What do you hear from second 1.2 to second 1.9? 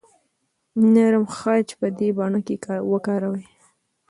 خج